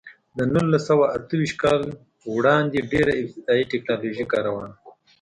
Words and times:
د 0.37 0.39
نولس 0.53 0.81
سوه 0.89 1.05
اته 1.15 1.33
ویشت 1.39 1.57
کال 1.63 1.81
وړاندې 2.35 2.87
ډېره 2.91 3.11
ابتدايي 3.21 3.63
ټکنالوژي 3.71 4.25
کار 4.31 4.45
وله. 4.51 4.71